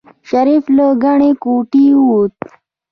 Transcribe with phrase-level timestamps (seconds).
[0.29, 2.35] شريف له ګڼې ګوڼې ووت.